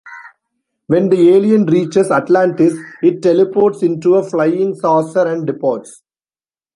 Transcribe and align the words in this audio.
When 0.87 1.09
the 1.09 1.29
alien 1.29 1.65
reaches 1.67 2.09
Atlantis, 2.09 2.73
it 3.03 3.21
teleports 3.21 3.83
into 3.83 4.15
a 4.15 4.23
flying 4.27 4.73
saucer 4.73 5.27
and 5.27 5.45
departs. 5.45 6.01